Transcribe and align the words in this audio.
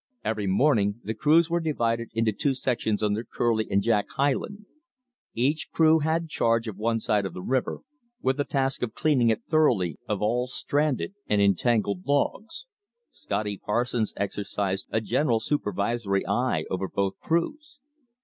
Every 0.25 0.47
morning 0.47 0.99
the 1.03 1.13
crews 1.13 1.47
were 1.47 1.59
divided 1.59 2.09
into 2.15 2.31
two 2.31 2.55
sections 2.55 3.03
under 3.03 3.23
Kerlie 3.23 3.67
and 3.69 3.83
Jack 3.83 4.07
Hyland. 4.17 4.65
Each 5.35 5.69
crew 5.71 5.99
had 5.99 6.27
charge 6.27 6.67
of 6.67 6.75
one 6.75 6.99
side 6.99 7.23
of 7.23 7.35
the 7.35 7.41
river, 7.43 7.81
with 8.19 8.37
the 8.37 8.43
task 8.43 8.81
of 8.81 8.95
cleaning 8.95 9.29
it 9.29 9.43
thoroughly 9.43 9.99
of 10.09 10.19
all 10.19 10.47
stranded 10.47 11.13
and 11.27 11.39
entangled 11.39 12.03
logs. 12.07 12.65
Scotty 13.11 13.59
Parsons 13.59 14.11
exercised 14.17 14.89
a 14.91 15.01
general 15.01 15.39
supervisory 15.39 16.25
eye 16.27 16.63
over 16.71 16.87
both 16.87 17.19
crews. 17.19 17.79